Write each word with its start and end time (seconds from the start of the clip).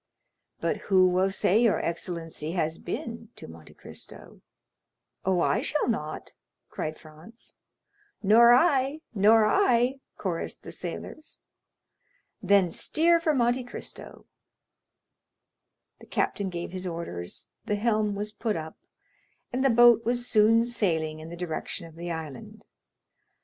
"But 0.59 0.77
who 0.89 1.07
will 1.07 1.29
say 1.29 1.61
your 1.61 1.79
excellency 1.79 2.53
has 2.53 2.79
been 2.79 3.29
to 3.35 3.47
Monte 3.47 3.75
Cristo?" 3.75 4.41
"Oh, 5.23 5.41
I 5.41 5.61
shall 5.61 5.87
not," 5.87 6.33
cried 6.69 6.97
Franz. 6.97 7.53
"Nor 8.23 8.51
I, 8.51 9.01
nor 9.13 9.45
I," 9.45 9.99
chorused 10.17 10.63
the 10.63 10.71
sailors. 10.71 11.37
"Then 12.41 12.71
steer 12.71 13.19
for 13.19 13.35
Monte 13.35 13.63
Cristo." 13.63 14.25
The 15.99 16.07
captain 16.07 16.49
gave 16.49 16.71
his 16.71 16.87
orders, 16.87 17.45
the 17.65 17.75
helm 17.75 18.15
was 18.15 18.31
put 18.31 18.55
up, 18.55 18.77
and 19.53 19.63
the 19.63 19.69
boat 19.69 20.03
was 20.03 20.27
soon 20.27 20.63
sailing 20.63 21.19
in 21.19 21.29
the 21.29 21.37
direction 21.37 21.85
of 21.85 21.93
the 21.93 22.09
island. 22.11 22.65